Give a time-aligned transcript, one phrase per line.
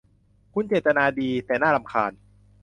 [0.53, 2.11] คุณเจตนาดี แต่น่ารำคาญ